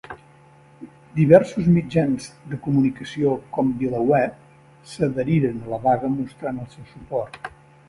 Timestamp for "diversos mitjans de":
1.17-2.59